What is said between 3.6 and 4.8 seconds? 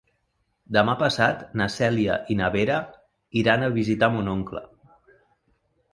a visitar mon oncle.